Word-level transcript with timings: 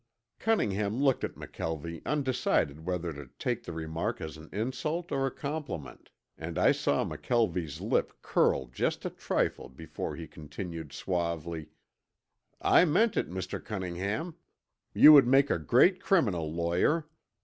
Cunningham 0.39 0.99
looked 0.99 1.23
at 1.23 1.35
McKelvie 1.35 2.01
undecided 2.07 2.87
whether 2.87 3.13
to 3.13 3.29
take 3.37 3.61
the 3.63 3.71
remark 3.71 4.19
as 4.19 4.35
an 4.35 4.49
insult 4.51 5.11
or 5.11 5.27
a 5.27 5.31
compliment, 5.31 6.09
and 6.39 6.57
I 6.57 6.71
saw 6.71 7.05
McKelvie's 7.05 7.81
lip 7.81 8.11
curl 8.23 8.65
just 8.65 9.05
a 9.05 9.11
trifle 9.11 9.69
before 9.69 10.15
he 10.15 10.25
continued 10.27 10.91
suavely, 10.91 11.69
"I 12.59 12.83
meant 12.83 13.15
it, 13.15 13.29
Mr. 13.29 13.63
Cunningham. 13.63 14.33
You 14.91 15.13
would 15.13 15.27
make 15.27 15.51
a 15.51 15.59
great 15.69 16.01
criminal 16.01 16.51
lawyer. 16.51 17.05